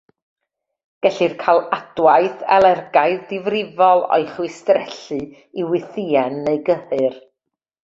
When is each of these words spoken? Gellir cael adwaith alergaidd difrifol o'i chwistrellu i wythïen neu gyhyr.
Gellir 1.05 1.35
cael 1.43 1.59
adwaith 1.77 2.41
alergaidd 2.55 3.21
difrifol 3.35 4.03
o'i 4.17 4.27
chwistrellu 4.33 5.21
i 5.61 5.69
wythïen 5.75 6.43
neu 6.49 6.61
gyhyr. 6.73 7.25